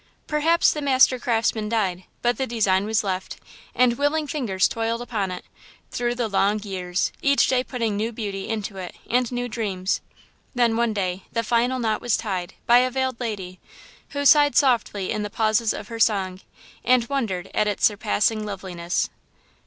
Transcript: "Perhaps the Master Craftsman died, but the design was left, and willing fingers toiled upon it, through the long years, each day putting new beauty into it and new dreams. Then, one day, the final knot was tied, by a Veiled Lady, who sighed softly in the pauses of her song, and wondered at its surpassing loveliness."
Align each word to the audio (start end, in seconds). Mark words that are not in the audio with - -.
"Perhaps 0.25 0.73
the 0.73 0.81
Master 0.81 1.19
Craftsman 1.19 1.69
died, 1.69 2.05
but 2.23 2.39
the 2.39 2.47
design 2.47 2.85
was 2.85 3.03
left, 3.03 3.35
and 3.75 3.99
willing 3.99 4.25
fingers 4.25 4.67
toiled 4.67 4.99
upon 4.99 5.29
it, 5.29 5.45
through 5.91 6.15
the 6.15 6.27
long 6.27 6.59
years, 6.63 7.11
each 7.21 7.45
day 7.45 7.63
putting 7.63 7.95
new 7.97 8.11
beauty 8.11 8.49
into 8.49 8.77
it 8.77 8.95
and 9.07 9.31
new 9.31 9.47
dreams. 9.47 10.01
Then, 10.55 10.75
one 10.75 10.91
day, 10.91 11.25
the 11.31 11.43
final 11.43 11.77
knot 11.77 12.01
was 12.01 12.17
tied, 12.17 12.55
by 12.65 12.79
a 12.79 12.89
Veiled 12.89 13.19
Lady, 13.19 13.59
who 14.09 14.25
sighed 14.25 14.55
softly 14.55 15.11
in 15.11 15.21
the 15.21 15.29
pauses 15.29 15.71
of 15.71 15.89
her 15.89 15.99
song, 15.99 16.39
and 16.83 17.07
wondered 17.07 17.51
at 17.53 17.67
its 17.67 17.85
surpassing 17.85 18.43
loveliness." 18.43 19.11